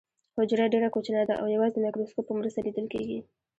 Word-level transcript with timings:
حجره 0.37 0.65
ډیره 0.73 0.89
کوچنۍ 0.95 1.23
ده 1.29 1.35
او 1.41 1.45
یوازې 1.55 1.73
د 1.75 1.81
مایکروسکوپ 1.83 2.25
په 2.27 2.33
مرسته 2.39 2.59
لیدل 2.65 2.85
کیږي 2.93 3.19